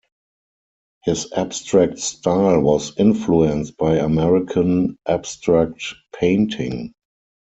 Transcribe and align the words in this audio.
His 1.03 1.31
abstract 1.33 1.99
style 1.99 2.59
was 2.61 2.97
influenced 2.97 3.77
by 3.77 3.97
American 3.97 4.97
abstract 5.07 5.93
painting. 6.17 6.93